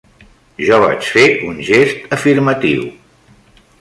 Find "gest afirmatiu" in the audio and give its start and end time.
1.67-2.89